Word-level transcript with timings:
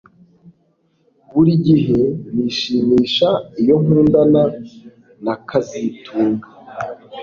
Buri 1.31 1.53
gihe 1.67 2.01
nishimisha 2.33 3.29
iyo 3.61 3.75
nkundana 3.83 4.43
na 5.25 5.33
kazitunga 5.47 6.47